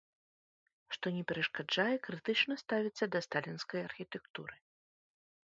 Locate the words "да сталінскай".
3.17-3.81